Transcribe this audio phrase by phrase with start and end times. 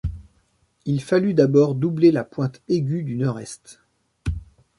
[0.85, 3.81] Il fallut d’abord doubler la pointe aiguë du nord-est.